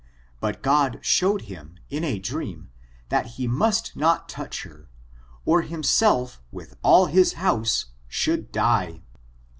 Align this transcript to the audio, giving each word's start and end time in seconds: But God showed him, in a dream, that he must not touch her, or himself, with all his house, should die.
But 0.39 0.63
God 0.63 0.97
showed 1.03 1.43
him, 1.43 1.77
in 1.91 2.03
a 2.03 2.17
dream, 2.17 2.71
that 3.09 3.27
he 3.37 3.47
must 3.47 3.95
not 3.95 4.27
touch 4.27 4.63
her, 4.63 4.89
or 5.45 5.61
himself, 5.61 6.41
with 6.51 6.75
all 6.81 7.05
his 7.05 7.33
house, 7.33 7.85
should 8.07 8.51
die. 8.51 9.03